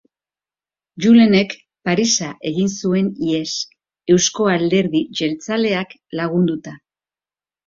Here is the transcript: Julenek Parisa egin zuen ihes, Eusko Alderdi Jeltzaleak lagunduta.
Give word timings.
Julenek 1.03 1.51
Parisa 1.89 2.29
egin 2.51 2.71
zuen 2.77 3.11
ihes, 3.27 3.53
Eusko 4.15 4.49
Alderdi 4.55 5.03
Jeltzaleak 5.21 5.95
lagunduta. 6.23 6.75